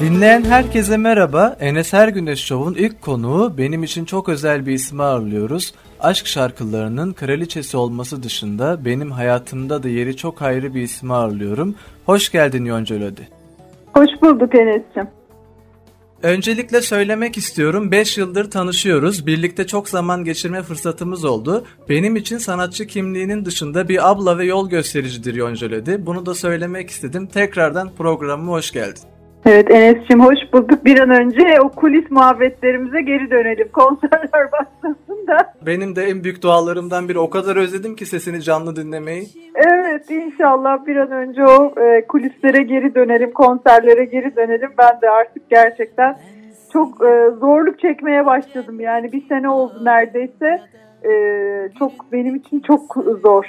[0.00, 1.56] Dinleyen herkese merhaba.
[1.60, 5.74] Enes Her Güneş Show'un ilk konuğu benim için çok özel bir ismi ağırlıyoruz.
[6.00, 11.74] Aşk şarkılarının kraliçesi olması dışında benim hayatımda da yeri çok ayrı bir ismi ağırlıyorum.
[12.06, 13.28] Hoş geldin Yonca Lodi.
[13.94, 15.19] Hoş bulduk Enes'ciğim.
[16.22, 19.26] Öncelikle söylemek istiyorum 5 yıldır tanışıyoruz.
[19.26, 21.64] Birlikte çok zaman geçirme fırsatımız oldu.
[21.88, 27.26] Benim için sanatçı kimliğinin dışında bir abla ve yol göstericidir Yonca Bunu da söylemek istedim.
[27.26, 29.02] Tekrardan programıma hoş geldin.
[29.46, 30.84] Evet Enes'cim hoş bulduk.
[30.84, 33.68] Bir an önce o kulis muhabbetlerimize geri dönelim.
[33.72, 35.54] Konserler başlasın da.
[35.66, 37.18] Benim de en büyük dualarımdan biri.
[37.18, 39.28] O kadar özledim ki sesini canlı dinlemeyi.
[39.54, 39.79] Evet
[40.10, 44.70] inşallah bir an önce o e, kulislere geri dönelim, konserlere geri dönelim.
[44.78, 46.18] Ben de artık gerçekten
[46.72, 48.80] çok e, zorluk çekmeye başladım.
[48.80, 50.62] Yani bir sene oldu neredeyse.
[51.04, 51.12] E,
[51.78, 53.44] çok benim için çok zor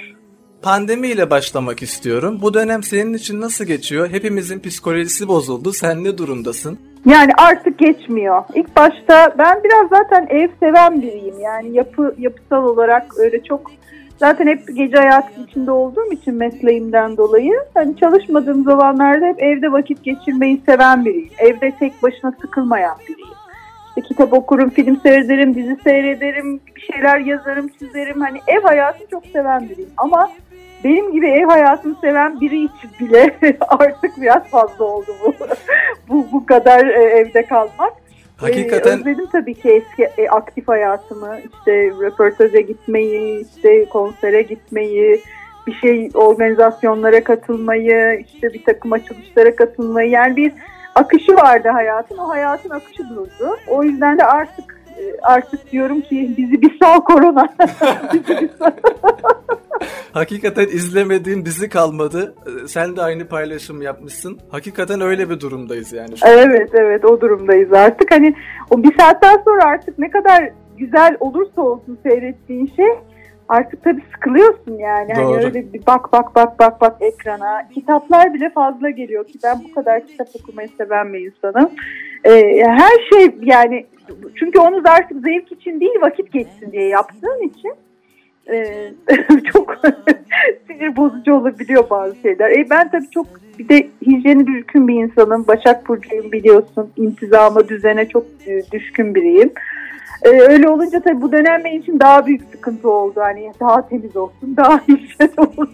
[0.62, 2.38] pandemiyle başlamak istiyorum.
[2.42, 4.08] Bu dönem senin için nasıl geçiyor?
[4.08, 5.72] Hepimizin psikolojisi bozuldu.
[5.72, 6.78] Sen ne durumdasın?
[7.06, 8.42] Yani artık geçmiyor.
[8.54, 11.40] İlk başta ben biraz zaten ev seven biriyim.
[11.40, 13.70] Yani yapı yapısal olarak öyle çok
[14.18, 20.04] zaten hep gece hayatı içinde olduğum için mesleğimden dolayı hani çalışmadığım zamanlarda hep evde vakit
[20.04, 21.30] geçirmeyi seven biriyim.
[21.38, 23.32] Evde tek başına sıkılmayan biriyim.
[23.88, 28.20] İşte kitap okurum, film seyrederim, dizi seyrederim, bir şeyler yazarım, çizerim.
[28.20, 29.90] Hani ev hayatını çok seven biriyim.
[29.96, 30.30] Ama
[30.84, 33.36] benim gibi ev hayatını seven biri için bile
[33.68, 35.34] artık biraz fazla oldu bu
[36.08, 37.92] bu, bu kadar e, evde kalmak.
[38.42, 38.98] Hakikaten.
[38.98, 45.20] Ee, özledim tabii ki eski e, aktif hayatımı, işte röportaja gitmeyi, işte konsere gitmeyi,
[45.66, 50.10] bir şey organizasyonlara katılmayı, işte bir takım açılışlara katılmayı.
[50.10, 50.52] Yani bir
[50.94, 52.18] akışı vardı hayatın.
[52.18, 53.56] O hayatın akışı durdu.
[53.68, 57.48] O yüzden de artık e, artık diyorum ki bizi bir sal korona.
[58.12, 58.70] bizi bir sal.
[60.12, 62.34] Hakikaten izlemediğim dizi kalmadı.
[62.46, 64.38] Ee, sen de aynı paylaşım yapmışsın.
[64.50, 66.18] Hakikaten öyle bir durumdayız yani.
[66.18, 68.10] Şu evet evet o durumdayız artık.
[68.10, 68.34] Hani
[68.70, 72.88] o bir saatten sonra artık ne kadar güzel olursa olsun seyrettiğin şey
[73.48, 75.12] artık tabii sıkılıyorsun yani.
[75.14, 75.36] Hani Doğru.
[75.36, 77.68] Hani öyle bir bak bak bak bak bak ekrana.
[77.74, 81.70] Kitaplar bile fazla geliyor ki ben bu kadar kitap okumayı seven bir insanım.
[82.24, 83.86] Ee, her şey yani
[84.34, 87.74] çünkü onu da artık zevk için değil vakit geçsin diye yaptığın için
[88.50, 88.90] e,
[89.52, 89.76] çok
[90.66, 92.50] sinir bozucu olabiliyor bazı şeyler.
[92.50, 93.26] E, ben tabii çok
[93.58, 95.46] bir de hijyeni düşkün bir insanım.
[95.46, 96.90] Başak Burcu'yum biliyorsun.
[96.96, 99.52] İntizama, düzene çok e, düşkün biriyim.
[100.22, 103.20] Ee, öyle olunca tabii bu dönem benim için daha büyük sıkıntı oldu.
[103.20, 105.70] Hani daha temiz olsun, daha hijyen olsun.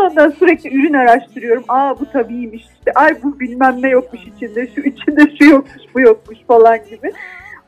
[0.00, 1.64] Ondan sürekli ürün araştırıyorum.
[1.68, 2.92] Aa bu tabiymiş işte.
[2.94, 4.68] Ay bu bilmem ne yokmuş içinde.
[4.74, 7.12] Şu içinde şu yokmuş bu yokmuş falan gibi.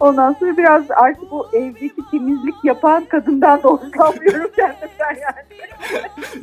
[0.01, 5.47] Ondan sonra biraz artık o evdeki temizlik yapan kadından da hoşlanmıyorum kendimden yani.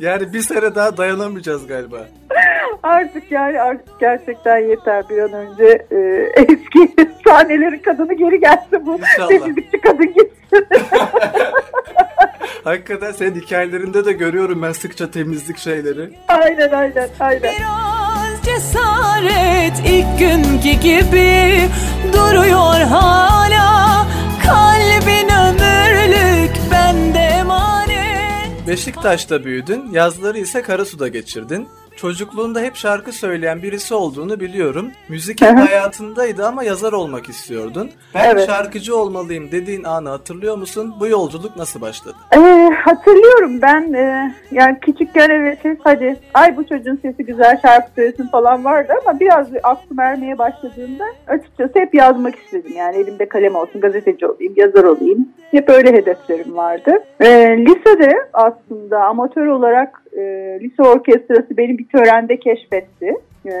[0.00, 2.06] yani bir sene daha dayanamayacağız galiba.
[2.82, 5.96] Artık yani artık gerçekten yeter bir an önce e,
[6.36, 6.94] eski
[7.26, 9.28] sahnelerin kadını geri gelsin bu İnşallah.
[9.28, 10.66] temizlikçi kadın gitsin.
[12.64, 16.10] Hakikaten senin hikayelerinde de görüyorum ben sıkça temizlik şeyleri.
[16.28, 17.42] Aynen aynen aynen.
[17.42, 18.13] Biraz
[18.44, 21.68] cesaret ilk günkü gibi
[22.12, 24.06] duruyor hala
[24.44, 28.66] kalbin ömürlük bende emanet.
[28.66, 31.68] Beşiktaş'ta büyüdün, yazları ise Karasu'da geçirdin.
[31.96, 34.90] Çocukluğunda hep şarkı söyleyen birisi olduğunu biliyorum.
[35.08, 37.90] Müzik hep hayatındaydı ama yazar olmak istiyordun.
[38.14, 38.46] Ben evet.
[38.46, 40.94] şarkıcı olmalıyım dediğin anı hatırlıyor musun?
[41.00, 42.16] Bu yolculuk nasıl başladı?
[42.32, 42.38] Ee,
[42.86, 48.64] hatırlıyorum ben e, yani küçükken evet hadi ay bu çocuğun sesi güzel şarkı söylesin falan
[48.64, 52.72] vardı ama biraz aklım ermeye başladığında açıkçası hep yazmak istedim.
[52.76, 55.28] Yani elimde kalem olsun, gazeteci olayım, yazar olayım.
[55.50, 56.92] Hep öyle hedeflerim vardı.
[57.20, 57.28] E,
[57.58, 60.22] lisede aslında amatör olarak e,
[60.60, 63.14] lise orkestrası beni bir törende keşfetti.
[63.46, 63.54] E,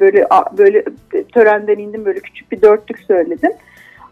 [0.00, 0.26] böyle
[0.58, 0.84] böyle
[1.34, 3.52] törenden indim böyle küçük bir dörtlük söyledim.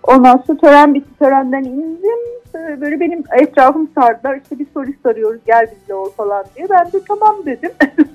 [0.09, 2.19] Ondan sonra tören bitti törenden indim.
[2.55, 6.67] E, böyle benim etrafım sardılar işte bir solist arıyoruz gel bizle ol falan diye.
[6.71, 7.71] Ben de tamam dedim.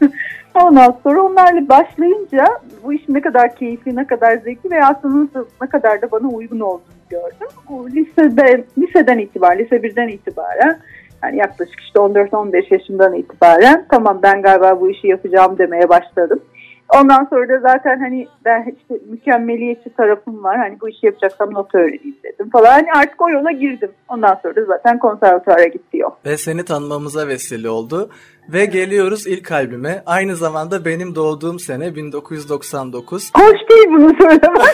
[0.55, 2.45] Ondan sonra onlarla başlayınca
[2.83, 6.59] bu iş ne kadar keyifli, ne kadar zevkli ve aslında ne kadar da bana uygun
[6.59, 7.47] olduğunu gördüm.
[7.69, 10.79] Bu lisede, liseden itibaren, lise birden itibaren
[11.23, 16.39] yani yaklaşık işte 14-15 yaşından itibaren tamam ben galiba bu işi yapacağım demeye başladım.
[16.89, 20.57] Ondan sonra da zaten hani ben işte mükemmeliyetçi tarafım var.
[20.57, 22.71] Hani bu işi yapacaksam not öğreneyim dedim falan.
[22.71, 23.91] Hani artık o yola girdim.
[24.09, 26.11] Ondan sonra da zaten konservatuara gitti yol.
[26.25, 28.09] Ve seni tanımamıza vesile oldu.
[28.49, 30.03] Ve geliyoruz ilk albüme.
[30.05, 33.31] Aynı zamanda benim doğduğum sene 1999.
[33.35, 34.67] Hoş değil bunu söylemek.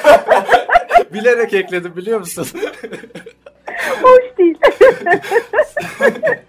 [1.14, 2.46] Bilerek ekledim biliyor musun?
[4.02, 4.58] Hoş değil.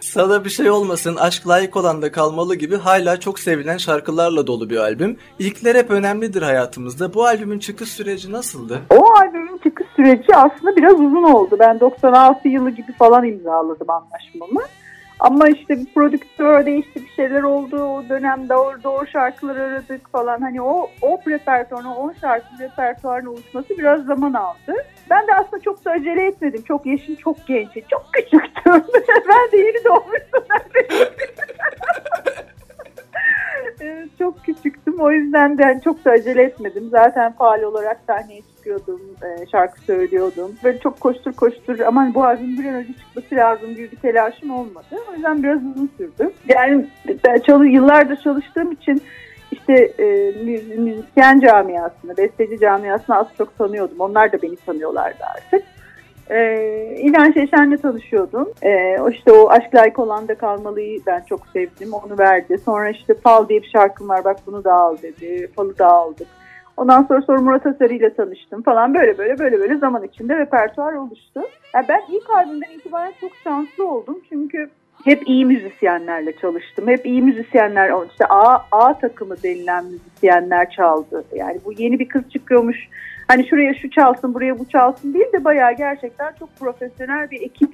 [0.00, 4.70] Sana bir şey olmasın, aşk layık olan da kalmalı gibi hala çok sevilen şarkılarla dolu
[4.70, 5.16] bir albüm.
[5.38, 7.14] İlkler hep önemlidir hayatımızda.
[7.14, 8.78] Bu albümün çıkış süreci nasıldı?
[8.90, 11.56] O albümün çıkış süreci aslında biraz uzun oldu.
[11.60, 14.60] Ben 96 yılı gibi falan imzaladım anlaşmamı.
[15.20, 20.40] Ama işte bir prodüktör değişti bir şeyler oldu o dönemde orada o şarkıları aradık falan.
[20.40, 24.74] Hani o, o repertuarın, o 10 şarkı repertuarın oluşması biraz zaman aldı.
[25.10, 26.62] Ben de aslında çok da acele etmedim.
[26.62, 28.50] Çok yaşım çok genç, çok küçüktüm.
[29.28, 30.44] ben de yeni doğmuştum.
[34.30, 35.00] çok küçüktüm.
[35.00, 36.88] O yüzden de hani çok da acele etmedim.
[36.90, 40.54] Zaten faal olarak sahneye çıkıyordum, e, şarkı söylüyordum.
[40.64, 44.50] Böyle çok koştur koştur aman bu albüm bir an önce çıkması lazım gibi bir telaşım
[44.50, 44.96] olmadı.
[45.10, 46.30] O yüzden biraz uzun sürdü.
[46.48, 46.86] Yani
[47.24, 49.02] ben çalı, yıllardır çalıştığım için
[49.50, 50.32] işte e,
[50.78, 54.00] müzisyen camiasını, besteci camiasını az çok tanıyordum.
[54.00, 55.62] Onlar da beni tanıyorlardı artık.
[56.30, 58.48] Ee, İlhan Şeşen'le tanışıyordum.
[58.62, 61.92] Ee, işte o Aşk Layık olan da kalmalıyı ben çok sevdim.
[61.92, 62.58] Onu verdi.
[62.64, 65.50] Sonra işte Fal diye bir şarkım var bak bunu da al dedi.
[65.56, 66.26] Fal'ı da aldık.
[66.76, 68.94] Ondan sonra sonra Murat Asarı ile tanıştım falan.
[68.94, 71.42] Böyle böyle böyle böyle zaman içinde repertuar oluştu.
[71.74, 74.20] Yani ben ilk albümden itibaren çok şanslı oldum.
[74.28, 74.70] Çünkü
[75.04, 76.88] hep iyi müzisyenlerle çalıştım.
[76.88, 81.24] Hep iyi müzisyenler, işte A, A takımı denilen müzisyenler çaldı.
[81.34, 82.88] Yani bu yeni bir kız çıkıyormuş
[83.30, 87.70] hani şuraya şu çalsın buraya bu çalsın değil de bayağı gerçekten çok profesyonel bir ekip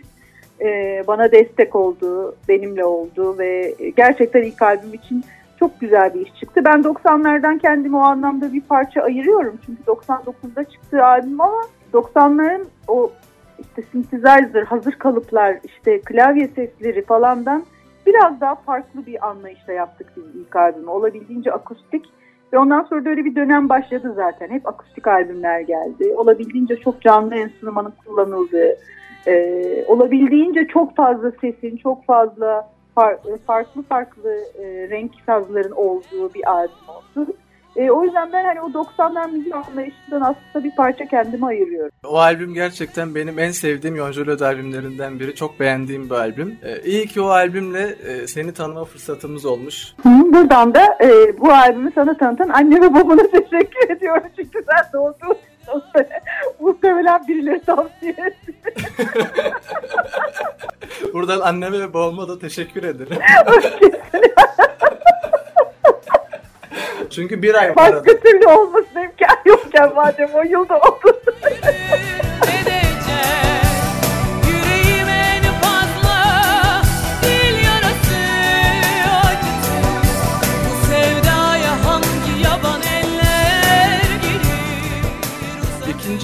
[0.61, 5.25] e, bana destek oldu, benimle oldu ve gerçekten ilk albüm için
[5.59, 6.65] çok güzel bir iş çıktı.
[6.65, 9.59] Ben 90'lardan kendimi o anlamda bir parça ayırıyorum.
[9.67, 11.63] Çünkü 99'da çıktığı albüm ama
[11.93, 13.13] 90'ların o
[13.59, 17.65] işte synthesizer, hazır kalıplar, işte klavye sesleri falandan
[18.07, 20.91] biraz daha farklı bir anlayışla yaptık biz ilk albümü.
[20.91, 22.07] Olabildiğince akustik
[22.57, 24.51] ve ondan sonra da öyle bir dönem başladı zaten.
[24.51, 26.15] Hep akustik albümler geldi.
[26.17, 28.77] Olabildiğince çok canlı enstrümanın kullanıldığı,
[29.27, 33.17] e, olabildiğince çok fazla sesin, çok fazla far,
[33.47, 37.27] farklı farklı e, renk sazların olduğu bir albüm oldu.
[37.77, 41.91] E, o yüzden ben hani o 90'lar müzik anlayışından aslında bir parça kendime ayırıyorum.
[42.05, 45.35] O albüm gerçekten benim en sevdiğim Yonjolod albümlerinden biri.
[45.35, 46.59] Çok beğendiğim bir albüm.
[46.63, 49.95] E, iyi ki o albümle e, seni tanıma fırsatımız olmuş.
[50.03, 54.29] Hı, buradan da e, bu albümü sana tanıtan anne ve babana teşekkür ediyorum.
[54.37, 54.91] Çünkü sen
[55.93, 56.21] sene
[56.61, 58.55] muhtemelen birileri tavsiye etti.
[61.13, 63.19] Buradan anneme ve babama da teşekkür ederim.
[67.17, 68.21] Çünkü bir ay Başka arada.
[68.21, 71.21] türlü olmasına imkan yokken madem o yılda oldu.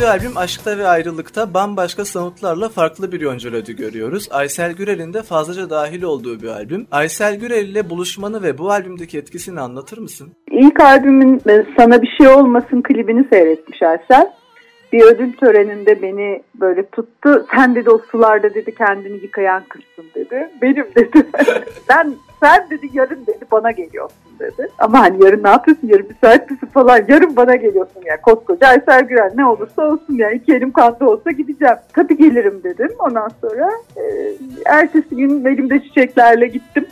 [0.03, 4.29] İkinci albüm Aşkta ve Ayrılık'ta bambaşka soundlarla farklı bir yonculödü görüyoruz.
[4.31, 6.87] Aysel Gürel'in de fazlaca dahil olduğu bir albüm.
[6.91, 10.33] Aysel Gürel ile buluşmanı ve bu albümdeki etkisini anlatır mısın?
[10.51, 14.33] İlk albümün e, Sana Bir Şey Olmasın klibini seyretmiş Aysel
[14.93, 17.47] bir ödül töreninde beni böyle tuttu.
[17.55, 20.51] Sen dedi o sularda dedi kendini yıkayan kızsın dedi.
[20.63, 21.27] Benim dedi.
[21.89, 24.69] sen sen dedi yarın dedi bana geliyorsun dedi.
[24.79, 29.03] Ama hani yarın ne yapıyorsun yarın müsait misin falan yarın bana geliyorsun yani koskoca Aysel
[29.09, 31.77] Gürel ne olursa olsun yani iki elim kanda olsa gideceğim.
[31.93, 32.89] Tabii gelirim dedim.
[32.99, 34.03] Ondan sonra e,
[34.67, 36.87] ertesi gün elimde çiçeklerle gittim.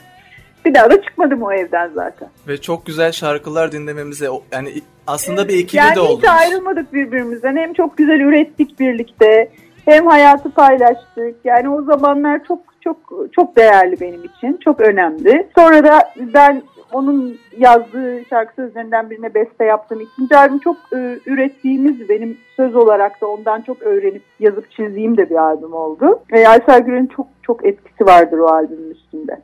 [0.65, 2.29] Bir daha da çıkmadım o evden zaten.
[2.49, 4.69] Ve çok güzel şarkılar dinlememize yani
[5.06, 6.25] aslında bir ikili yani de olduk.
[6.25, 7.56] Yani hiç ayrılmadık birbirimizden.
[7.56, 9.51] Hem çok güzel ürettik birlikte.
[9.84, 11.37] Hem hayatı paylaştık.
[11.44, 12.96] Yani o zamanlar çok çok
[13.32, 14.61] çok değerli benim için.
[14.65, 15.49] Çok önemli.
[15.55, 20.01] Sonra da ben onun yazdığı şarkı sözlerinden birine beste yaptım.
[20.01, 25.31] İkinci albüm çok e, ürettiğimiz benim söz olarak da ondan çok öğrenip yazıp çizdiğim de
[25.31, 26.20] bir albüm oldu.
[26.32, 29.41] E, Aysel Gürel'in çok çok etkisi vardır o albümün üstünde.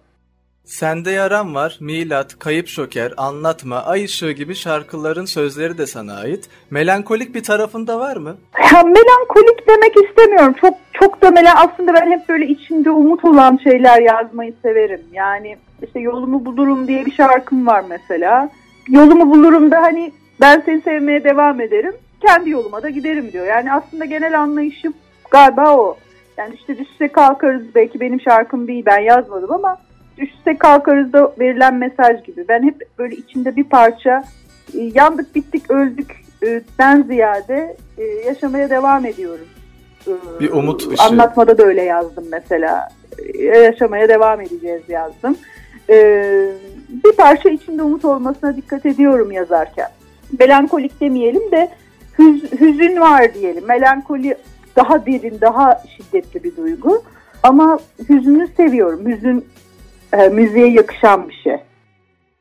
[0.66, 6.49] Sende Yaram Var, Milat, Kayıp Şoker, Anlatma, Ay Işığı gibi şarkıların sözleri de sana ait.
[6.70, 8.37] Melankolik bir tarafında var mı?
[8.73, 10.54] Ya melankolik demek istemiyorum.
[10.61, 15.00] Çok çok da melan aslında ben hep böyle içinde umut olan şeyler yazmayı severim.
[15.12, 18.50] Yani işte yolumu bulurum diye bir şarkım var mesela.
[18.88, 21.94] Yolumu bulurum da hani ben seni sevmeye devam ederim.
[22.26, 23.46] Kendi yoluma da giderim diyor.
[23.46, 24.94] Yani aslında genel anlayışım
[25.30, 25.96] galiba o.
[26.37, 29.86] Yani işte düşse kalkarız belki benim şarkım değil ben yazmadım ama
[30.18, 32.49] düşse kalkarızda verilen mesaj gibi.
[32.49, 34.25] Ben hep böyle içinde bir parça
[34.75, 39.46] e, yandık bittik öldük e, den ziyade e, yaşamaya devam ediyorum.
[40.40, 41.02] Bir umut ışığı.
[41.02, 42.88] Anlatmada da öyle yazdım mesela.
[43.38, 45.37] Yaşamaya devam edeceğiz yazdım.
[46.88, 49.88] Bir parça içinde umut olmasına dikkat ediyorum yazarken.
[50.38, 51.70] Melankolik demeyelim de
[52.18, 53.64] hüz, hüzün var diyelim.
[53.66, 54.37] Melankoli
[54.76, 57.02] daha derin, daha şiddetli bir duygu.
[57.42, 59.06] Ama hüzünü seviyorum.
[59.06, 59.44] Hüzün
[60.18, 61.56] e, müziğe yakışan bir şey.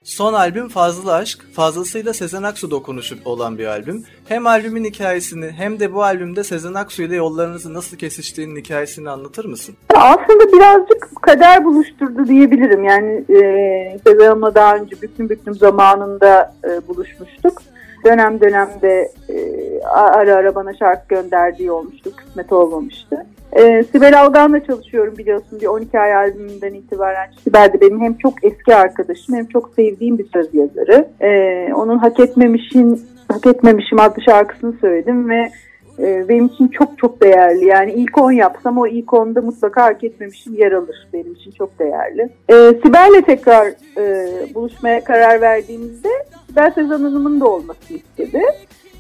[0.04, 4.04] Son albüm Fazla Aşk, fazlasıyla Sezen Aksu dokunuşu olan bir albüm.
[4.28, 9.46] Hem albümün hikayesini hem de bu albümde Sezen Aksu ile yollarınızı nasıl kesiştiğinin hikayesini anlatır
[9.46, 9.76] mısın?
[9.96, 12.84] Aslında birazcık kader buluşturdu diyebilirim.
[12.84, 17.62] Yani e, Sezen Hanım'la daha önce bütün bütün zamanında e, buluşmuştuk.
[18.06, 19.36] Dönem dönemde e,
[19.84, 23.26] ara ara bana şarkı gönderdiği olmuştu, kısmet olmamıştı.
[23.56, 27.32] Ee, Sibel Algan'la çalışıyorum biliyorsun bir 12 ay albümünden itibaren.
[27.44, 31.08] Sibel de benim hem çok eski arkadaşım hem çok sevdiğim bir söz yazarı.
[31.22, 35.50] Ee, onun Hak Etmemiş'in Hak Etmemişim adlı şarkısını söyledim ve
[36.00, 37.66] e, benim için çok çok değerli.
[37.66, 41.08] Yani ilk 10 yapsam o ilk 10'da mutlaka hak etmemişim yer alır.
[41.14, 42.30] Benim için çok değerli.
[42.50, 46.10] E, Sibel'le tekrar e, buluşmaya karar verdiğimizde
[46.48, 48.42] Sibel Sezen Hanım'ın da olmasını istedi.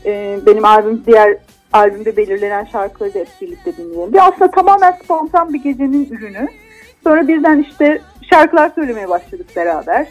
[0.06, 1.38] E, benim albüm diğer
[1.74, 4.14] albümde belirlenen şarkıları da hep birlikte dinleyelim.
[4.14, 6.48] Bir aslında tamamen spontan bir gecenin ürünü.
[7.04, 10.08] Sonra birden işte şarkılar söylemeye başladık beraber.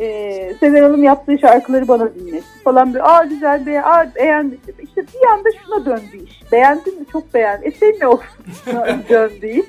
[0.00, 2.94] Ee, Sezen Hanım yaptığı şarkıları bana dinletti falan.
[2.94, 4.60] Bir, aa güzel, be aa, beğendim.
[4.82, 6.52] İşte bir anda şuna döndü iş.
[6.52, 7.06] Beğendin mi?
[7.12, 7.68] Çok beğendim.
[7.68, 8.26] E sen ne olsun?
[9.08, 9.66] döndü iş.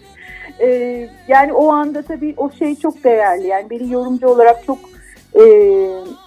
[0.60, 3.48] Ee, yani o anda tabii o şey çok değerli.
[3.48, 4.77] Yani beni yorumcu olarak çok
[5.36, 5.44] e,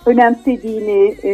[0.06, 1.30] önemsediğini, e,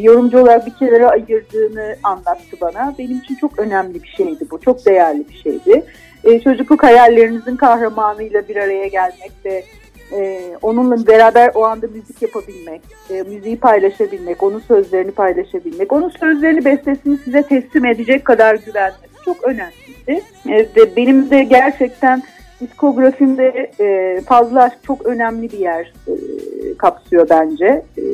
[0.00, 2.94] yorumcu olarak bir kenara ayırdığını anlattı bana.
[2.98, 5.84] Benim için çok önemli bir şeydi bu, çok değerli bir şeydi.
[6.24, 9.64] E, çocukluk hayallerinizin kahramanıyla bir araya gelmek ve
[10.12, 16.64] e, onunla beraber o anda müzik yapabilmek, e, müziği paylaşabilmek, onun sözlerini paylaşabilmek, onun sözlerini
[16.64, 20.24] bestesini size teslim edecek kadar güvenmek çok önemliydi.
[20.48, 22.22] E, ve benim de gerçekten
[22.60, 26.14] diskografimde e, fazla çok önemli bir yer e,
[26.78, 27.82] kapsıyor bence.
[27.98, 28.04] E,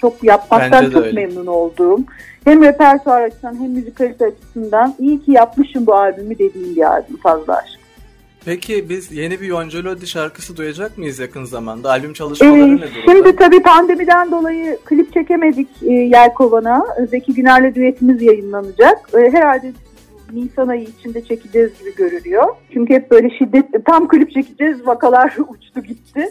[0.00, 1.26] çok yapmaktan bence çok öyle.
[1.26, 2.00] memnun olduğum.
[2.44, 7.56] Hem repertuar açısından hem müzikalite açısından iyi ki yapmışım bu albümü dediğim bir albüm fazla
[7.56, 7.77] aşk.
[8.48, 11.90] Peki biz yeni bir Yonca Lodi şarkısı duyacak mıyız yakın zamanda?
[11.90, 13.12] Albüm çalışmaları ee, ne durumda?
[13.12, 16.86] Şimdi tabii pandemiden dolayı klip çekemedik e, Yelkovan'a.
[17.10, 19.10] Zeki Güner'le düetimiz yayınlanacak.
[19.14, 19.72] E, herhalde
[20.32, 22.44] Nisan ayı içinde çekeceğiz gibi görünüyor.
[22.72, 26.28] Çünkü hep böyle şiddet, tam klip çekeceğiz vakalar uçtu gitti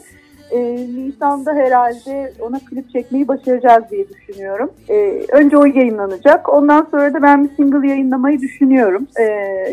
[0.51, 0.60] e,
[0.96, 4.72] Nisan'da herhalde ona klip çekmeyi başaracağız diye düşünüyorum.
[4.89, 6.54] E, önce o yayınlanacak.
[6.54, 9.08] Ondan sonra da ben bir single yayınlamayı düşünüyorum.
[9.20, 9.24] E,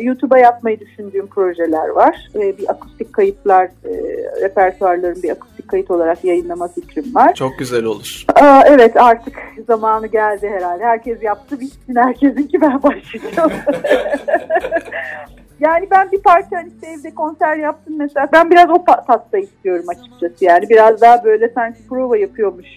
[0.00, 2.28] YouTube'a yapmayı düşündüğüm projeler var.
[2.34, 3.92] E, bir akustik kayıtlar, e,
[4.40, 7.34] repertuarların bir akustik kayıt olarak yayınlama fikrim var.
[7.34, 8.24] Çok güzel olur.
[8.34, 10.84] Aa, evet artık zamanı geldi herhalde.
[10.84, 11.96] Herkes yaptı bitsin.
[11.96, 13.52] Herkesinki ben başlayacağım.
[15.60, 18.28] Yani ben bir parça hani işte evde konser yaptım mesela.
[18.32, 20.44] Ben biraz o tatta istiyorum açıkçası.
[20.44, 22.68] Yani biraz daha böyle sanki prova yapıyormuş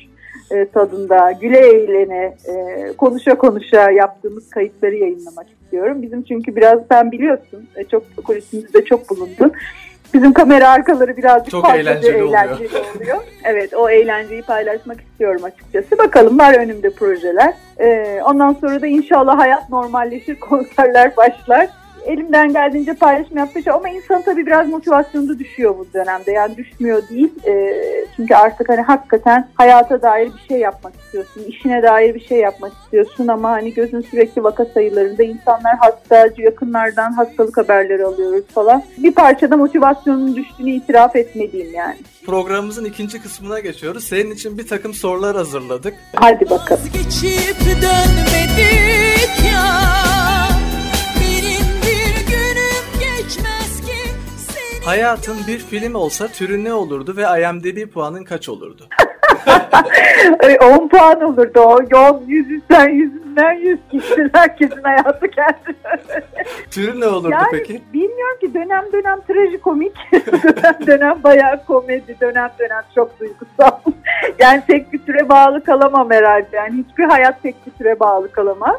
[0.52, 6.02] e, tadında güle eğlene e, konuşa konuşa yaptığımız kayıtları yayınlamak istiyorum.
[6.02, 9.52] Bizim çünkü biraz sen biliyorsun e, çok kulisimizde çok bulundun.
[10.14, 12.96] Bizim kamera arkaları birazcık çok eğlenceli, eğlenceli oluyor.
[12.96, 13.18] oluyor.
[13.44, 15.98] Evet o eğlenceyi paylaşmak istiyorum açıkçası.
[15.98, 17.54] Bakalım var önümde projeler.
[17.80, 21.70] Ee, ondan sonra da inşallah hayat normalleşir, konserler başlar
[22.08, 26.32] elimden geldiğince paylaşım yapmış ama insan tabii biraz motivasyonu düşüyor bu dönemde.
[26.32, 27.30] Yani düşmüyor değil.
[27.48, 27.74] E,
[28.16, 31.44] çünkü artık hani hakikaten hayata dair bir şey yapmak istiyorsun.
[31.48, 37.12] işine dair bir şey yapmak istiyorsun ama hani gözün sürekli vaka sayılarında insanlar hasta, yakınlardan
[37.12, 38.84] hastalık haberleri alıyoruz falan.
[38.98, 41.98] Bir parçada motivasyonun düştüğünü itiraf etmeliyim yani.
[42.26, 44.04] Programımızın ikinci kısmına geçiyoruz.
[44.04, 45.94] Senin için bir takım sorular hazırladık.
[46.16, 46.84] Hadi bakalım.
[46.94, 50.17] Geçip dönmedik ya.
[54.86, 58.88] Hayatın bir film olsa türü ne olurdu ve IMDb puanın kaç olurdu?
[60.62, 61.80] 10 puan olurdu o.
[61.92, 64.30] Yol yüzünden yüzünden yüz kişi.
[64.34, 66.24] Herkesin hayatı kendine.
[66.72, 67.82] Türü ne olurdu yani, peki?
[67.94, 69.94] Bilmiyorum ki dönem dönem trajikomik.
[70.14, 72.18] dönem dönem bayağı komedi.
[72.22, 73.80] Dönem dönem çok duygusal.
[74.40, 76.56] yani tek bir türe bağlı kalamam herhalde.
[76.56, 78.76] Yani hiçbir hayat tek bir türe bağlı kalamaz.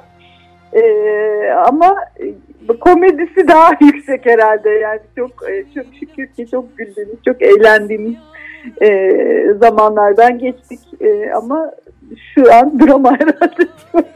[0.72, 1.96] Ee, ama
[2.80, 8.14] komedisi daha yüksek herhalde yani çok e, çok şükür ki çok güldüğümüz, çok eğlendiğimiz
[8.82, 9.10] e,
[9.60, 11.70] zamanlardan geçtik e, ama
[12.34, 13.68] şu an drama herhalde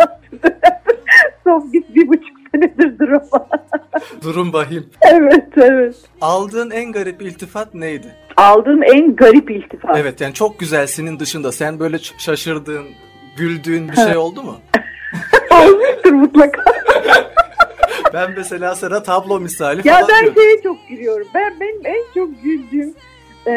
[1.45, 3.49] son bir, bir buçuk senedir drama.
[4.23, 4.87] Durum bahim.
[5.13, 5.97] Evet evet.
[6.21, 8.07] Aldığın en garip iltifat neydi?
[8.37, 9.97] Aldığım en garip iltifat.
[9.99, 12.87] Evet yani çok güzelsinin dışında sen böyle şaşırdığın,
[13.37, 14.57] güldüğün bir şey oldu mu?
[15.51, 16.65] Olmuştur mutlaka.
[18.15, 21.27] ben mesela sana tablo misali ya falan Ya ben şeye çok gülüyorum.
[21.35, 22.95] Ben benim en çok güldüğüm
[23.47, 23.55] e,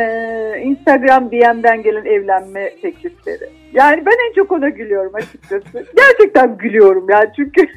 [0.63, 3.49] Instagram DM'den gelen evlenme teklifleri.
[3.73, 5.85] Yani ben en çok ona gülüyorum açıkçası.
[5.95, 7.67] Gerçekten gülüyorum yani çünkü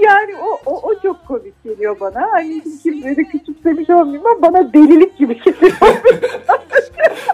[0.00, 0.23] yani
[1.04, 2.28] çok komik geliyor bana.
[2.32, 5.72] Hani kim böyle küçümsemiş olmayayım ama bana delilik gibi geliyor.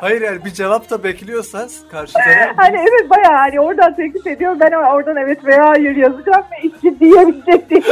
[0.00, 2.52] Hayır yani bir cevap da bekliyorsan karşı taraf.
[2.56, 4.56] hani evet bayağı hani oradan teklif ediyor.
[4.60, 7.80] Ben oradan evet veya hayır yazacağım ve iş ciddiyebilecek diye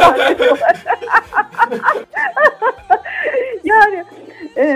[3.64, 4.04] yani
[4.56, 4.66] e,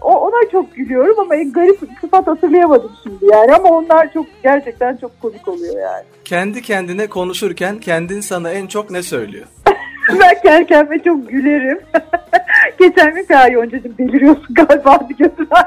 [0.00, 3.54] o, ona çok gülüyorum ama en garip sıfat hatırlayamadım şimdi yani.
[3.54, 6.04] Ama onlar çok gerçekten çok komik oluyor yani.
[6.24, 9.46] Kendi kendine konuşurken kendin sana en çok ne söylüyor?
[10.08, 11.80] ben kendi kendime çok gülerim.
[12.78, 15.48] Geçen gün ya Yonca'cığım deliriyorsun galiba bir gözün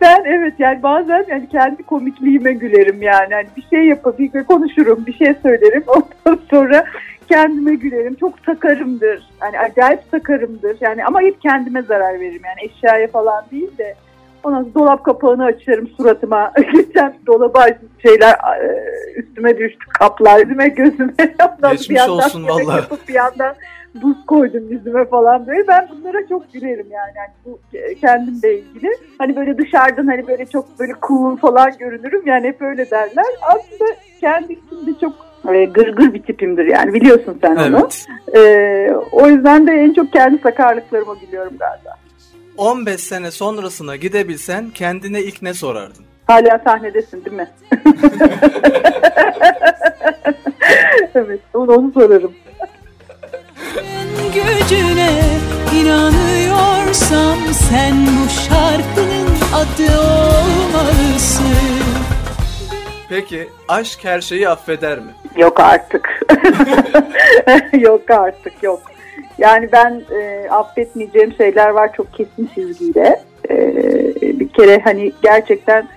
[0.00, 3.32] ben evet yani bazen yani kendi komikliğime gülerim yani.
[3.32, 5.84] yani bir şey yapabilir konuşurum bir şey söylerim.
[5.86, 6.84] Ondan sonra
[7.28, 8.14] kendime gülerim.
[8.14, 12.42] Çok sakarımdır yani acayip sakarımdır yani ama hep kendime zarar veririm.
[12.44, 13.94] Yani eşyaya falan değil de
[14.44, 16.52] Ondan dolap kapağını açarım suratıma.
[16.72, 17.66] Geçen dolaba
[18.02, 18.84] şeyler e,
[19.16, 21.12] üstüme düştü kaplar yüzüme gözüme.
[21.58, 22.86] Ondan Geçmiş bir yandan olsun valla.
[23.08, 23.54] Bir yandan
[24.02, 25.68] buz koydum yüzüme falan böyle.
[25.68, 27.12] Ben bunlara çok gülerim yani.
[27.16, 27.58] yani bu
[28.00, 28.88] kendimle ilgili.
[29.18, 32.22] Hani böyle dışarıdan hani böyle çok böyle cool falan görünürüm.
[32.26, 33.26] Yani hep öyle derler.
[33.42, 35.12] Aslında kendi içimde çok
[35.54, 37.74] e, gırgır bir tipimdir yani biliyorsun sen evet.
[37.74, 37.88] onu.
[38.36, 42.03] Ee, o yüzden de en çok kendi sakarlıklarıma gülüyorum galiba.
[42.56, 46.04] 15 sene sonrasına gidebilsen kendine ilk ne sorardın?
[46.26, 47.50] Hala sahnedesin değil mi?
[51.14, 52.32] evet onu, onu sorarım.
[54.34, 55.22] Gücüne
[55.74, 61.44] inanıyorsam sen bu şarkının adı olmalısın.
[63.08, 65.14] Peki aşk her şeyi affeder mi?
[65.36, 66.20] Yok artık.
[67.80, 68.93] yok artık yok.
[69.38, 73.20] Yani ben e, affetmeyeceğim şeyler var çok kesin çizgiyle.
[73.50, 73.74] E,
[74.20, 75.88] bir kere hani gerçekten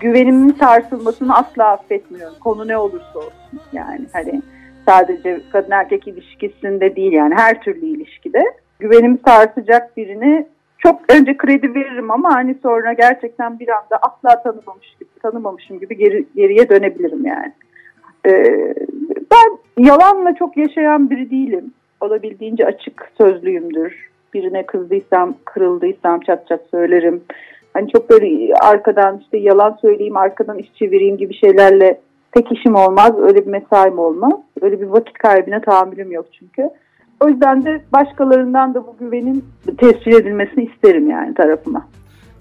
[0.00, 2.34] güvenimin sarsılmasını asla affetmiyorum.
[2.40, 3.60] Konu ne olursa olsun.
[3.72, 4.42] Yani hani
[4.86, 8.44] sadece kadın erkek ilişkisinde değil yani her türlü ilişkide.
[8.78, 10.46] Güvenimi sarsacak birini
[10.78, 15.96] çok önce kredi veririm ama hani sonra gerçekten bir anda asla tanımamış gibi, tanımamışım gibi
[15.96, 17.52] geri, geriye dönebilirim yani.
[18.26, 18.74] Ee,
[19.32, 24.10] ben yalanla çok yaşayan biri değilim olabildiğince açık sözlüyümdür.
[24.34, 27.22] Birine kızdıysam, kırıldıysam çat çat söylerim.
[27.74, 32.00] Hani çok böyle arkadan işte yalan söyleyeyim, arkadan iş çevireyim gibi şeylerle
[32.32, 33.12] tek işim olmaz.
[33.18, 34.32] Öyle bir mesaim olmaz.
[34.62, 36.70] Öyle bir vakit kaybına tahammülüm yok çünkü.
[37.20, 39.44] O yüzden de başkalarından da bu güvenin
[39.78, 41.86] tescil edilmesini isterim yani tarafıma.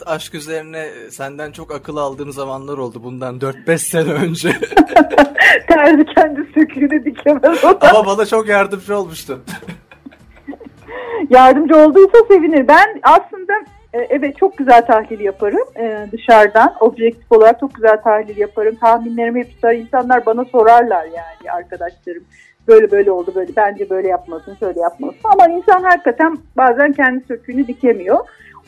[0.05, 4.49] Aşk üzerine senden çok akıl aldığım zamanlar oldu bundan 4-5 sene önce.
[5.67, 9.41] Terzi kendi söküğünü dikemez o Ama bana çok yardımcı olmuştu.
[11.29, 12.67] yardımcı olduysa sevinir.
[12.67, 13.53] Ben aslında
[13.93, 16.75] e, evet çok güzel tahlil yaparım e, dışarıdan.
[16.79, 18.75] Objektif olarak çok güzel tahlil yaparım.
[18.75, 19.73] Tahminlerimi hep tutar.
[19.73, 22.23] İnsanlar bana sorarlar yani arkadaşlarım.
[22.67, 23.55] Böyle böyle oldu böyle.
[23.55, 25.19] Bence böyle yapmasın, şöyle yapmasın.
[25.23, 28.19] Ama insan hakikaten bazen kendi söküğünü dikemiyor.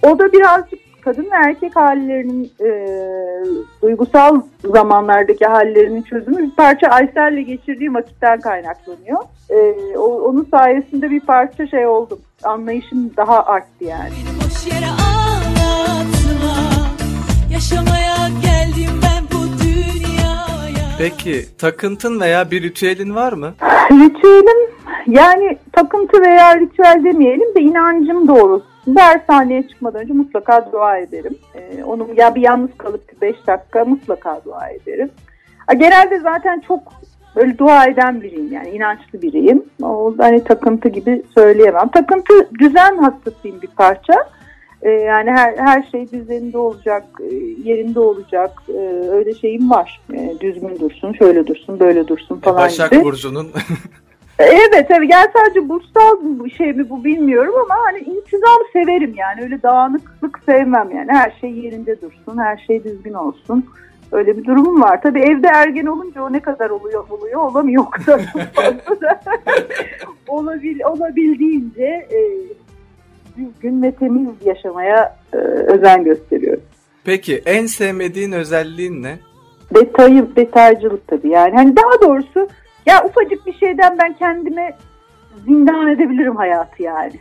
[0.04, 2.70] O da birazcık kadın ve erkek hallerinin e,
[3.82, 9.20] duygusal zamanlardaki hallerinin çözümü bir parça Aysel'le geçirdiği vakitten kaynaklanıyor.
[9.50, 9.58] E,
[9.98, 12.20] o, onun sayesinde bir parça şey oldum.
[12.44, 14.10] Anlayışım daha arttı yani.
[14.10, 16.56] Beni boş yere ağlatma,
[17.54, 20.88] yaşamaya geldim ben bu dünyaya.
[20.98, 23.54] Peki takıntın veya bir ritüelin var mı?
[23.92, 24.72] Ritüelim
[25.08, 31.38] yani takıntı veya ritüel demeyelim de inancım doğrusu dershaneye çıkmadan önce mutlaka dua ederim.
[31.56, 35.10] Ee, onu ya bir yalnız kalıp 5 dakika mutlaka dua ederim.
[35.78, 36.80] Genelde zaten çok
[37.36, 39.64] böyle dua eden biriyim yani inançlı biriyim.
[39.84, 41.88] O hani takıntı gibi söyleyemem.
[41.88, 44.14] Takıntı düzen hastasıyım bir parça.
[44.82, 48.52] Ee, yani her her şey düzeninde olacak, e, yerinde olacak.
[48.70, 50.02] Ee, öyle şeyim var.
[50.14, 53.04] Ee, düzgün dursun, şöyle dursun, böyle dursun falan Başak gibi.
[53.04, 53.48] Burcu'nun
[54.44, 59.42] Evet evet yani sadece burçsal bir şey mi bu bilmiyorum ama hani intizamı severim yani
[59.44, 63.66] öyle dağınıklık sevmem yani her şey yerinde dursun her şey düzgün olsun
[64.12, 65.02] öyle bir durumum var.
[65.02, 68.22] Tabii evde ergen olunca o ne kadar oluyor oluyor olamıyor o kadar
[70.28, 72.20] Olabil, olabildiğince e,
[73.38, 76.64] düzgün ve temiz yaşamaya e, özen gösteriyorum.
[77.04, 79.20] Peki en sevmediğin özelliğin ne?
[79.76, 81.56] Detayı, detaycılık tabii yani.
[81.56, 82.48] Hani daha doğrusu
[82.86, 84.78] ya ufacık bir şeyden ben kendime
[85.46, 87.14] zindan edebilirim hayatı yani.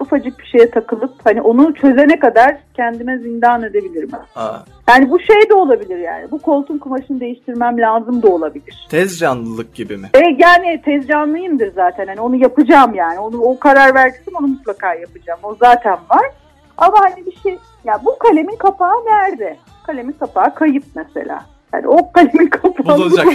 [0.00, 4.10] Ufacık bir şeye takılıp hani onu çözene kadar kendime zindan edebilirim.
[4.36, 4.58] Aa.
[4.88, 6.30] Yani bu şey de olabilir yani.
[6.30, 8.86] Bu koltuğun kumaşını değiştirmem lazım da olabilir.
[8.90, 10.10] Tez canlılık gibi mi?
[10.14, 12.06] E, yani tez canlıyımdır zaten.
[12.06, 13.18] Hani onu yapacağım yani.
[13.18, 15.40] Onu o karar verdiysem onu mutlaka yapacağım.
[15.42, 16.30] O zaten var.
[16.78, 19.56] Ama hani bir şey ya bu kalemin kapağı nerede?
[19.86, 21.44] Kalemin kapağı kayıp mesela.
[21.72, 23.26] Yani o kalemin kapağını bulacak.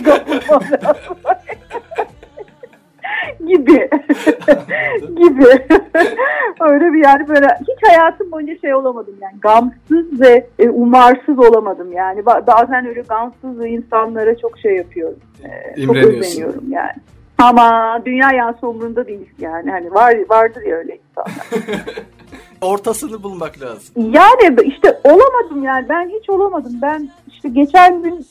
[3.48, 3.90] gibi.
[5.16, 5.50] Gibi.
[6.62, 9.40] Öyle bir yani böyle hiç hayatım boyunca şey olamadım yani.
[9.42, 12.26] Gamsız ve e, umarsız olamadım yani.
[12.26, 15.20] Bazen öyle gamsız insanlara çok şey yapıyorum.
[15.76, 16.94] E, çok özeniyorum yani.
[17.38, 19.72] Ama dünya yansı umurunda değil yani.
[19.72, 21.48] Hani var vardır ya öyle insanlar.
[22.62, 24.14] Ortasını bulmak lazım.
[24.14, 25.90] Yani işte olamadım yani.
[25.90, 26.74] Ben hiç olamadım.
[26.82, 27.10] Ben
[27.44, 28.26] işte geçen gün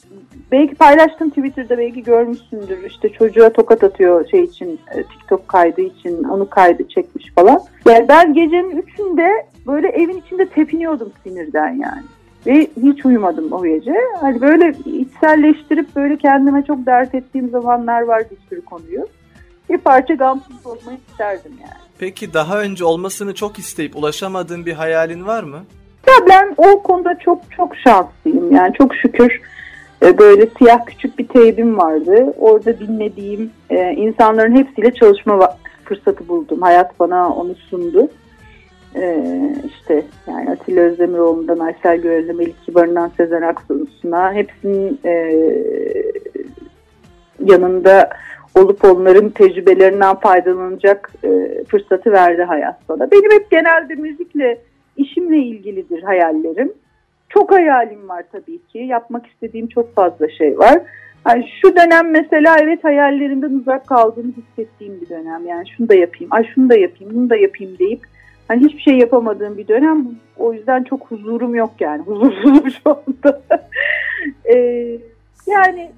[0.53, 2.85] belki paylaştım Twitter'da belki görmüşsündür.
[2.85, 7.61] İşte çocuğa tokat atıyor şey için e, TikTok kaydı için onu kaydı çekmiş falan.
[7.87, 12.03] Yani ben gecenin üçünde böyle evin içinde tepiniyordum sinirden yani.
[12.47, 13.95] Ve hiç uyumadım o gece.
[14.21, 19.07] Hani böyle içselleştirip böyle kendime çok dert ettiğim zamanlar var bir sürü konuyu.
[19.71, 21.83] Bir parça gamsız olmayı isterdim yani.
[21.99, 25.65] Peki daha önce olmasını çok isteyip ulaşamadığın bir hayalin var mı?
[26.09, 28.53] Ya ben o konuda çok çok şanslıyım.
[28.53, 29.41] Yani çok şükür
[30.03, 32.35] e, böyle siyah küçük bir teybim vardı.
[32.39, 36.63] Orada dinlediğim e, insanların hepsiyle çalışma fırsatı buldum.
[36.63, 38.09] Hayat bana onu sundu.
[38.97, 39.25] E,
[39.67, 45.01] işte yani Atilla Özdemiroğlu'ndan Aysel Görel'e, Melik Kibar'ından Sezen Aksu'suna hepsinin
[47.45, 48.11] yanında
[48.55, 51.13] olup onların tecrübelerinden faydalanacak
[51.69, 53.11] fırsatı verdi hayat bana.
[53.11, 54.59] Benim hep genelde müzikle,
[54.97, 56.73] işimle ilgilidir hayallerim.
[57.29, 58.79] Çok hayalim var tabii ki.
[58.79, 60.81] Yapmak istediğim çok fazla şey var.
[61.29, 65.47] Yani şu dönem mesela evet hayallerimden uzak kaldığını hissettiğim bir dönem.
[65.47, 68.01] Yani şunu da yapayım, ay şunu da yapayım, bunu da yapayım deyip
[68.49, 70.07] hani hiçbir şey yapamadığım bir dönem.
[70.37, 72.03] O yüzden çok huzurum yok yani.
[72.07, 73.43] Huzursuzum şu anda.
[74.55, 74.99] ee,
[75.47, 75.91] yani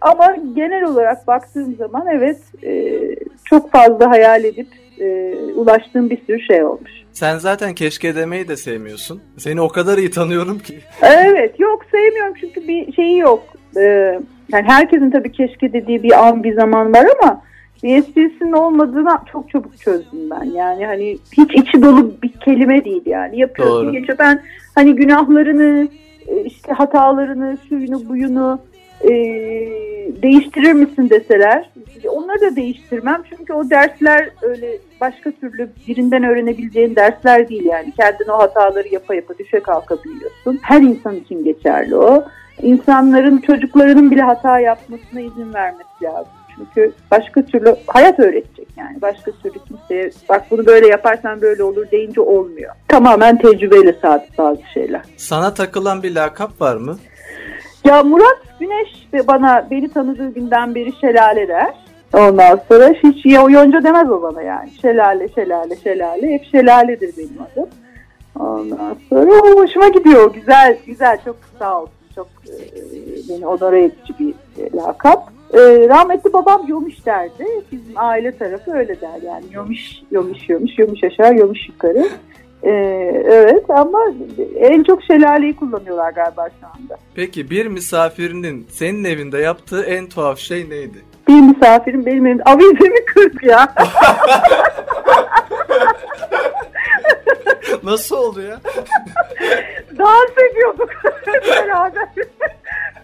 [0.00, 3.00] ama genel olarak baktığım zaman evet e,
[3.44, 4.68] çok fazla hayal edip
[5.00, 6.90] e, ulaştığım bir sürü şey olmuş.
[7.12, 9.20] Sen zaten keşke demeyi de sevmiyorsun.
[9.36, 10.78] Seni o kadar iyi tanıyorum ki.
[11.02, 13.42] Evet yok sevmiyorum çünkü bir şeyi yok.
[13.76, 14.20] Ee,
[14.52, 17.42] yani herkesin tabii keşke dediği bir an bir zaman var ama
[17.82, 20.44] bir esprisinin olmadığını çok çabuk çözdüm ben.
[20.44, 23.38] Yani hani hiç içi dolu bir kelime değil yani.
[23.38, 24.42] Yapıyorsun gece ben
[24.74, 25.88] hani günahlarını
[26.26, 28.60] e, işte hatalarını, şuyunu, buyunu
[29.00, 29.10] e,
[30.22, 31.70] değiştirir misin deseler
[32.08, 33.22] onları da değiştirmem.
[33.30, 37.92] Çünkü o dersler öyle başka türlü birinden öğrenebileceğin dersler değil yani.
[37.96, 42.24] Kendin o hataları yapa yapa düşe kalkabiliyorsun her insan için geçerli o.
[42.62, 46.32] İnsanların çocuklarının bile hata yapmasına izin vermesi lazım.
[46.56, 49.02] Çünkü başka türlü hayat öğretecek yani.
[49.02, 52.74] Başka türlü kimseye bak bunu böyle yaparsan böyle olur deyince olmuyor.
[52.88, 55.02] Tamamen tecrübeyle sabit bazı şeyler.
[55.16, 56.98] Sana takılan bir lakap var mı?
[57.84, 61.74] Ya Murat Güneş bana beni tanıdığı günden beri şelale der.
[62.12, 64.70] Ondan sonra hiç yonca demez o bana yani.
[64.70, 66.32] Şelale, şelale, şelale.
[66.32, 67.68] Hep şelaledir benim adım.
[68.38, 70.34] Ondan sonra hoşuma gidiyor.
[70.34, 71.18] Güzel, güzel.
[71.24, 71.94] Çok sağ olsun.
[72.14, 72.54] Çok e,
[73.28, 75.32] beni onore edici bir e, lakap.
[75.54, 77.44] E, rahmetli babam yomuş derdi.
[77.72, 79.44] Bizim aile tarafı öyle der yani.
[79.52, 82.08] Yomuş, yomuş, yomuş, yomuş aşağı, yomuş yukarı.
[82.62, 82.70] Ee,
[83.24, 83.98] evet ama
[84.56, 86.98] en çok şelaleyi kullanıyorlar galiba şu anda.
[87.14, 90.98] Peki bir misafirinin senin evinde yaptığı en tuhaf şey neydi?
[91.28, 93.74] Bir misafirim benim evimde avizemi kırdı ya.
[97.82, 98.60] Nasıl oldu ya?
[99.98, 100.90] Dans ediyorduk
[101.46, 102.08] beraber.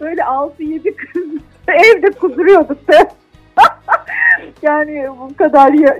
[0.01, 1.23] Böyle 6-7 kız
[1.67, 2.77] evde kuduruyorduk.
[4.61, 5.99] yani bu kadar ya,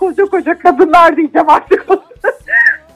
[0.00, 1.86] koca koca kadınlar diyeceğim artık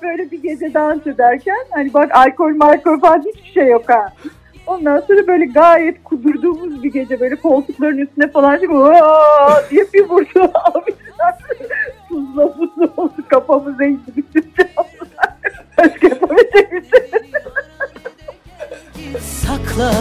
[0.02, 4.12] böyle bir gece dans ederken hani bak alkol markol falan hiçbir şey yok ha.
[4.66, 8.70] Ondan sonra böyle gayet kudurduğumuz bir gece böyle koltukların üstüne falan çıkıp
[9.70, 10.52] diye bir vurdu.
[10.54, 10.94] Abi
[12.08, 14.52] tuzla tuzla oldu kafamız eğdi bütün
[15.78, 16.82] Başka şey.
[19.20, 19.92] Sakla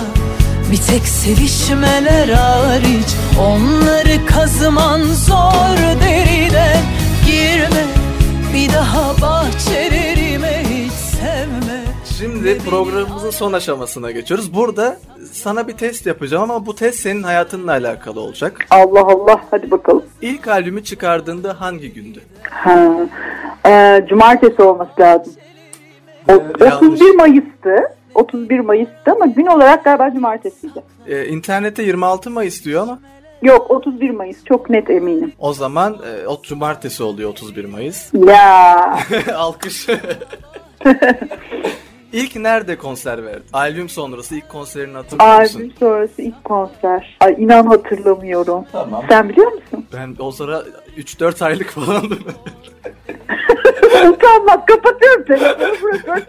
[0.71, 6.81] bir tek sevişmeler hariç Onları kazıman zor deriden
[7.25, 8.04] Girme
[12.59, 14.53] Programımızın son aşamasına geçiyoruz.
[14.53, 14.97] Burada
[15.31, 18.65] sana bir test yapacağım ama bu test senin hayatınla alakalı olacak.
[18.69, 20.03] Allah Allah hadi bakalım.
[20.21, 22.21] İlk albümü çıkardığında hangi gündü?
[22.43, 22.95] Ha,
[23.67, 25.33] e, cumartesi olması lazım.
[26.29, 27.75] O, ee, 31 Mayıs'tı.
[28.15, 30.83] 31 Mayıs'tı ama gün olarak galiba cumartesiydi.
[31.07, 32.99] Ee, internette 26 Mayıs diyor ama.
[33.41, 35.33] Yok 31 Mayıs çok net eminim.
[35.39, 38.13] O zaman e, o cumartesi oluyor 31 Mayıs.
[38.13, 38.99] Ya.
[39.35, 39.87] Alkış.
[42.15, 43.45] İlk nerede konser verdin?
[43.53, 45.59] Albüm sonrası ilk konserini hatırlıyor musun?
[45.59, 47.17] Albüm sonrası ilk konser.
[47.19, 48.65] Ay inan hatırlamıyorum.
[48.71, 49.05] Tamam.
[49.09, 49.85] Sen biliyor musun?
[49.93, 50.63] Ben o sıra
[50.97, 52.19] 3-4 aylık falandım.
[54.09, 55.75] Utanmak kapatıyorum telefonu.
[56.07, 56.25] Burası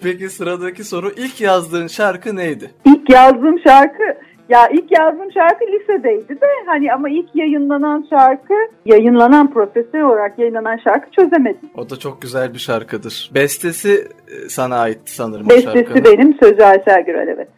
[0.02, 2.70] Peki sıradaki soru ilk yazdığın şarkı neydi?
[2.84, 4.02] İlk yazdığım şarkı
[4.50, 8.54] ya ilk yazdığım şarkı lisedeydi de hani ama ilk yayınlanan şarkı
[8.86, 11.70] yayınlanan profesyonel olarak yayınlanan şarkı çözemedim.
[11.76, 13.30] O da çok güzel bir şarkıdır.
[13.34, 16.04] Bestesi e, sana ait sanırım Bestesi o şarkının.
[16.04, 17.48] benim, sözü Aysel Gürel evet.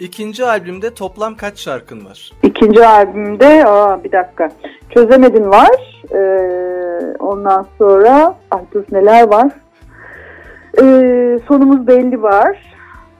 [0.00, 2.32] İkinci albümde toplam kaç şarkın var?
[2.42, 4.48] İkinci albümde aa bir dakika
[4.94, 6.02] çözemedin var.
[6.14, 9.52] Ee, ondan sonra ay dur neler var.
[10.82, 12.74] Ee, sonumuz belli var.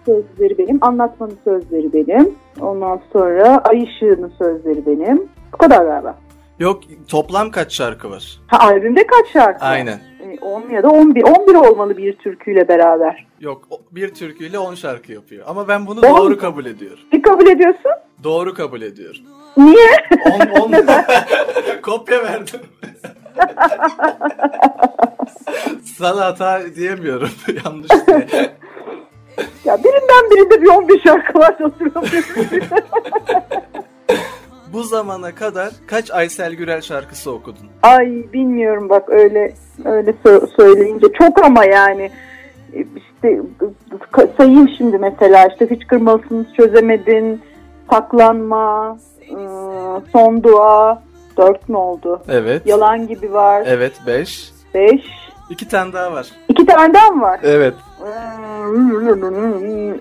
[0.06, 0.78] Sözleri benim.
[0.80, 2.34] Anlatmanın sözleri benim.
[2.60, 5.28] Ondan sonra Ay Işığı'nın sözleri benim.
[5.52, 6.18] Bu kadar galiba.
[6.58, 8.40] Yok toplam kaç şarkı var?
[8.46, 9.64] Ha, albümde kaç şarkı?
[9.64, 10.00] Aynen.
[10.22, 11.22] Ee, 10 ya da 11.
[11.22, 13.26] 11 olmalı bir türküyle beraber.
[13.40, 13.62] Yok
[13.92, 15.44] bir türküyle 10 şarkı yapıyor.
[15.48, 16.38] Ama ben bunu On doğru mu?
[16.38, 16.98] kabul ediyorum.
[17.12, 17.90] Ne kabul ediyorsun?
[18.24, 19.20] Doğru kabul ediyorum.
[19.56, 19.88] Niye?
[20.56, 20.72] 10 10
[21.82, 22.60] kopya verdim.
[25.98, 27.28] Sana hata diyemiyorum.
[27.64, 28.26] Yanlış diye.
[29.64, 31.56] Ya birinden birinde bir 11 şarkı var.
[34.72, 37.66] Bu zamana kadar kaç Aysel Gürel şarkısı okudun?
[37.82, 39.52] Ay bilmiyorum bak öyle
[39.84, 42.10] öyle sö- söyleyince çok ama yani
[42.96, 43.40] işte
[44.36, 47.40] sayayım şimdi mesela işte hiç kırmalısınız çözemedin
[47.90, 48.98] saklanma
[49.32, 51.02] ıı, son dua
[51.36, 52.66] dört mü oldu Evet.
[52.66, 54.52] yalan gibi var Evet 5.
[54.74, 55.04] beş
[55.52, 56.26] İki tane daha var.
[56.48, 57.74] iki tane daha mı var Evet.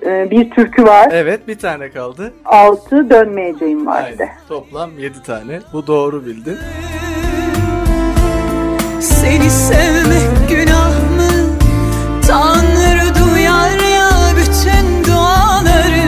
[0.05, 2.33] Ee, bir türkü var Evet bir tane kaldı.
[2.45, 4.35] altı dönmeyeceğim var bir de Aynen.
[4.47, 5.59] Toplam 7 tane.
[5.73, 6.57] Bu doğru bildin.
[8.99, 11.31] Seni sevmek günah mı?
[12.27, 16.01] Tanrı duyar ya bütün duaları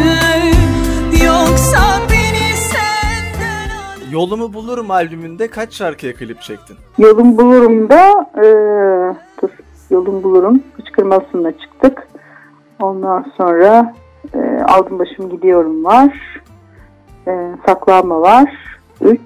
[1.25, 1.79] Yoksa
[2.11, 6.77] beni senden al Yolumu Bulurum albümünde kaç şarkıya klip çektin?
[6.97, 8.25] Yolun bulurum da
[9.89, 12.07] yolun bulurum hıçkırmasına çıktık.
[12.81, 13.93] Ondan sonra
[14.33, 16.41] e, aldım başım gidiyorum var.
[17.27, 17.31] E,
[17.65, 18.53] saklanma var.
[19.01, 19.21] Üç.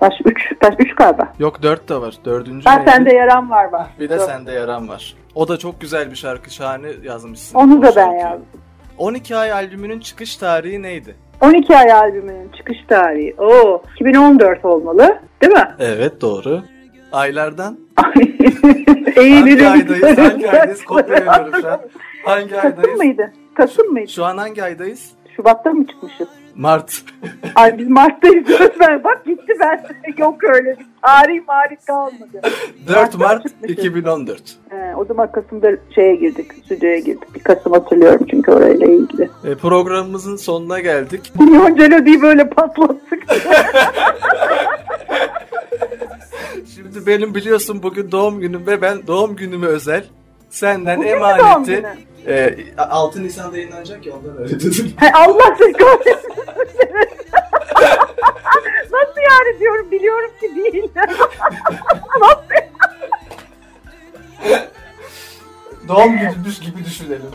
[0.00, 0.62] Baş üç.
[0.62, 1.32] Baş üç galiba.
[1.38, 2.14] Yok 4 de var.
[2.24, 2.90] Dördüncü Ben neydi?
[2.90, 3.86] sende yaram var var.
[4.00, 4.22] Bir de Dört.
[4.30, 5.14] sende yaran var.
[5.34, 6.50] O da çok güzel bir şarkı.
[6.50, 7.58] Şahane yazmışsın.
[7.58, 8.20] Onu o da ben şarkıyı.
[8.20, 8.46] yazdım.
[8.98, 11.14] 12 ay albümünün çıkış tarihi neydi?
[11.40, 13.34] 12 ay albümünün çıkış tarihi.
[13.38, 15.18] Oo, 2014 olmalı.
[15.42, 15.68] Değil mi?
[15.78, 16.62] Evet doğru.
[17.12, 17.78] Aylardan?
[19.16, 19.64] Eğilirim.
[19.66, 20.18] Hangi aydayız?
[20.18, 20.84] Hangi aydayız?
[20.84, 21.80] Kopya veriyorum şu an.
[22.24, 22.98] Hangi Kasım aydayız?
[22.98, 23.32] mıydı?
[23.54, 24.08] Kasım mıydı?
[24.10, 25.10] Şu an hangi aydayız?
[25.36, 26.28] Şubat'ta mı çıkmışız?
[26.56, 27.02] Mart.
[27.54, 28.46] Ay biz Mart'tayız
[28.80, 29.04] ben.
[29.04, 29.84] Bak gitti ben.
[30.18, 32.40] Yok öyle tarih marih kalmadı.
[32.88, 33.78] 4 Mart'ta Mart çıkmışız.
[33.78, 34.42] 2014.
[34.72, 37.34] Ee, o zaman Kasım'da şeye girdik, stüdyoya girdik.
[37.34, 39.30] Bir Kasım hatırlıyorum çünkü orayla ilgili.
[39.44, 41.32] E, programımızın sonuna geldik.
[41.54, 43.22] Yonca diye böyle patlattık.
[46.92, 50.04] Şimdi benim biliyorsun bugün doğum günüm ve ben doğum günüme özel
[50.50, 51.86] senden Bugün emaneti
[52.26, 54.92] e, 6 Nisan'da yayınlanacak ya ondan öyle dedim.
[54.96, 56.32] Hay Allah seni kahretsin.
[58.92, 60.88] Nasıl yani diyorum biliyorum ki değil.
[62.20, 62.42] Nasıl?
[65.88, 67.22] doğum günümüz gibi düşünelim.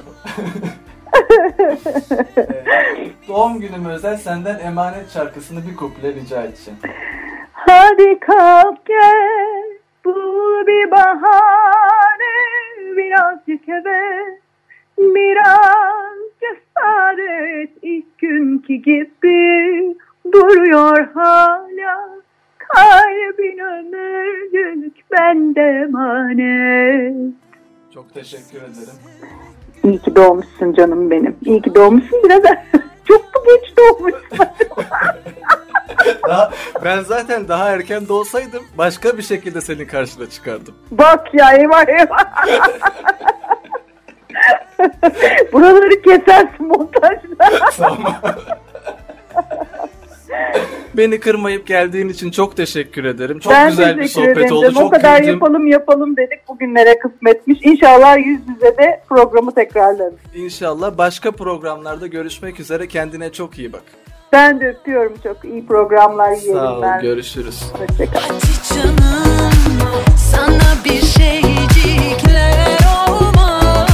[2.38, 6.80] E, doğum günüme özel senden emanet şarkısını bir kuple rica edeceğim.
[7.58, 12.36] Hadi kalk gel bul bir bahane
[12.98, 14.39] birazcık heves
[14.98, 19.96] biraz cesaret ilk günkü gibi
[20.32, 22.10] duruyor hala
[22.58, 27.34] kalbin ömürlük bende emanet.
[27.93, 28.98] Çok teşekkür ederim.
[29.84, 31.36] İyi ki doğmuşsun canım benim.
[31.46, 32.41] İyi ki doğmuşsun biraz
[33.08, 34.27] çok mu geç doğmuşsun?
[36.28, 36.52] Daha,
[36.84, 40.76] ben zaten daha erken doğsaydım başka bir şekilde senin karşına çıkardım.
[40.92, 42.46] Bak ya eyvah eyvah.
[45.54, 47.70] Buraları kesersin montajda.
[47.78, 48.16] Tamam.
[50.94, 53.40] Beni kırmayıp geldiğin için çok teşekkür ederim.
[53.40, 54.56] Çok ben güzel bir sohbet ederim.
[54.56, 54.68] oldu.
[54.68, 55.34] O Çok kadar güldüm.
[55.34, 56.48] yapalım yapalım dedik.
[56.48, 57.60] Bugünlere kısmetmiş.
[57.62, 60.13] İnşallah yüz yüze de programı tekrarlarız.
[60.36, 62.88] İnşallah başka programlarda görüşmek üzere.
[62.88, 63.84] Kendine çok iyi bak.
[64.32, 65.46] Ben de öpüyorum çok.
[65.46, 67.02] iyi programlar yiyelim Sağ olun, ben.
[67.02, 67.63] görüşürüz.
[67.74, 68.40] Hoşçakalın.
[70.18, 72.78] sana bir şeycikler
[73.10, 73.88] olmaz.